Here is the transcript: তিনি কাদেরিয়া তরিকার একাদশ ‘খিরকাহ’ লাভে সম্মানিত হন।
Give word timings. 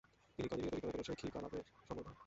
তিনি 0.39 0.47
কাদেরিয়া 0.49 0.71
তরিকার 0.73 0.89
একাদশ 0.91 1.09
‘খিরকাহ’ 1.19 1.41
লাভে 1.43 1.59
সম্মানিত 1.79 2.07
হন। 2.07 2.15